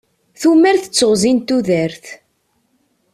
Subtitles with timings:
[0.41, 2.05] Tumert d teɣzi n tudert.